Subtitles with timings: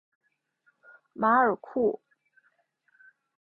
[1.13, 2.01] 马尔库。